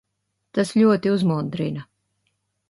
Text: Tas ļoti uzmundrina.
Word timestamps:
Tas 0.57 0.71
ļoti 0.79 1.13
uzmundrina. 1.17 1.87